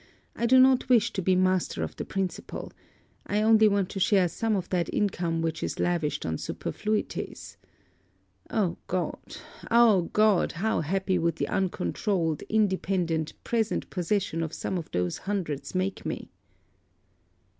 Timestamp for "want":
3.67-3.87